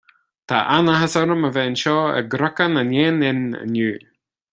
Tá 0.51 0.59
an-áthas 0.75 1.15
orm 1.21 1.45
a 1.47 1.51
bheith 1.57 1.67
anseo 1.73 1.99
i 2.21 2.23
gCnocán 2.35 2.81
an 2.83 2.95
Éin 3.03 3.21
Fhinn 3.25 3.45
inniu 3.61 3.93